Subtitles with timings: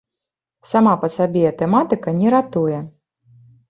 [0.71, 2.85] Сама па сабе тэматыка не ратуе.